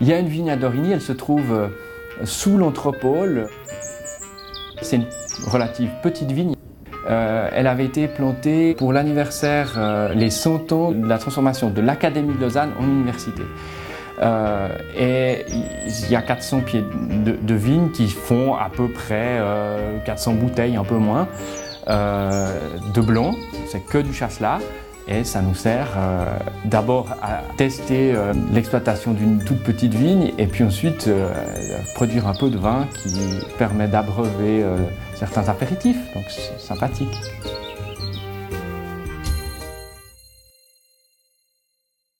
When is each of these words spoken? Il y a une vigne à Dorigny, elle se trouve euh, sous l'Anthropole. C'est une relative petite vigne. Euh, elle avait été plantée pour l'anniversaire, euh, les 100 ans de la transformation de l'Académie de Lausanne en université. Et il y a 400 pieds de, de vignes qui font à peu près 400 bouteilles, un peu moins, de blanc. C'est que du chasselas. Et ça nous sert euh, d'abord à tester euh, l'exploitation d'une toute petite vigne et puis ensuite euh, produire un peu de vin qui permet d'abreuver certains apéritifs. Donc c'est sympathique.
Il 0.00 0.08
y 0.08 0.14
a 0.14 0.18
une 0.18 0.28
vigne 0.28 0.50
à 0.50 0.56
Dorigny, 0.56 0.92
elle 0.92 1.02
se 1.02 1.12
trouve 1.12 1.52
euh, 1.52 1.68
sous 2.24 2.56
l'Anthropole. 2.56 3.48
C'est 4.80 4.96
une 4.96 5.06
relative 5.46 5.90
petite 6.02 6.32
vigne. 6.32 6.54
Euh, 7.08 7.48
elle 7.52 7.66
avait 7.66 7.84
été 7.84 8.08
plantée 8.08 8.74
pour 8.74 8.94
l'anniversaire, 8.94 9.74
euh, 9.76 10.14
les 10.14 10.30
100 10.30 10.72
ans 10.72 10.92
de 10.92 11.06
la 11.06 11.18
transformation 11.18 11.68
de 11.68 11.82
l'Académie 11.82 12.34
de 12.34 12.40
Lausanne 12.40 12.70
en 12.78 12.84
université. 12.84 13.42
Et 14.98 15.46
il 15.86 16.10
y 16.10 16.14
a 16.14 16.20
400 16.20 16.60
pieds 16.60 16.84
de, 17.24 17.32
de 17.40 17.54
vignes 17.54 17.90
qui 17.90 18.06
font 18.06 18.54
à 18.54 18.68
peu 18.68 18.88
près 18.88 19.40
400 20.04 20.34
bouteilles, 20.34 20.76
un 20.76 20.84
peu 20.84 20.98
moins, 20.98 21.26
de 21.86 23.00
blanc. 23.00 23.32
C'est 23.68 23.80
que 23.80 23.96
du 23.96 24.12
chasselas. 24.12 24.58
Et 25.10 25.24
ça 25.24 25.42
nous 25.42 25.56
sert 25.56 25.88
euh, 25.96 26.24
d'abord 26.64 27.08
à 27.20 27.42
tester 27.56 28.14
euh, 28.14 28.32
l'exploitation 28.52 29.12
d'une 29.12 29.42
toute 29.42 29.60
petite 29.60 29.92
vigne 29.92 30.32
et 30.38 30.46
puis 30.46 30.62
ensuite 30.62 31.08
euh, 31.08 31.32
produire 31.96 32.28
un 32.28 32.34
peu 32.34 32.48
de 32.48 32.56
vin 32.56 32.86
qui 33.02 33.18
permet 33.58 33.88
d'abreuver 33.88 34.64
certains 35.16 35.48
apéritifs. 35.48 35.98
Donc 36.14 36.24
c'est 36.28 36.60
sympathique. 36.60 37.08